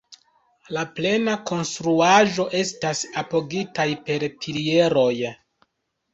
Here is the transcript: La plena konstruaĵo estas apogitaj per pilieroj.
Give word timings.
La 0.77 0.83
plena 0.99 1.35
konstruaĵo 1.49 2.47
estas 2.61 3.03
apogitaj 3.25 3.87
per 4.09 4.27
pilieroj. 4.41 5.13